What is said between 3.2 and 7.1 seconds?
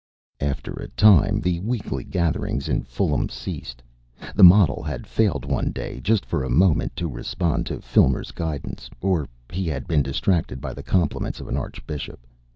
ceased. The model had failed one day just for a moment to